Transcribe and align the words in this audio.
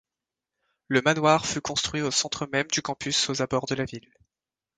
Le 0.87 1.03
manoir 1.03 1.45
fut 1.45 1.61
construit 1.61 2.01
au 2.01 2.09
centre 2.09 2.47
même 2.51 2.65
du 2.73 2.81
campus 2.81 3.29
aux 3.29 3.43
abords 3.43 3.67
de 3.67 3.75
la 3.75 3.85
ville. 3.85 4.09